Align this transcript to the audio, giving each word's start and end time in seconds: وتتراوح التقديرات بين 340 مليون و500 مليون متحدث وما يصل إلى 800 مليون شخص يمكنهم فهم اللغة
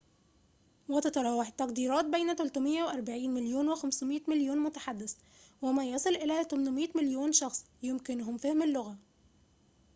وتتراوح 0.89 1.47
التقديرات 1.47 2.05
بين 2.05 2.33
340 2.35 3.29
مليون 3.29 3.75
و500 3.75 4.29
مليون 4.29 4.57
متحدث 4.57 5.15
وما 5.61 5.85
يصل 5.85 6.09
إلى 6.09 6.43
800 6.51 6.87
مليون 6.95 7.31
شخص 7.31 7.65
يمكنهم 7.83 8.37
فهم 8.37 8.61
اللغة 8.63 8.97